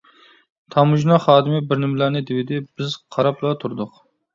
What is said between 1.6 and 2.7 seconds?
بىرنېمىلەرنى دېۋىدى،